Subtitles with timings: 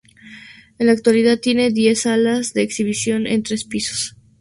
[0.79, 4.15] En la actualidad, tiene diez salas de exhibición en tres pisos.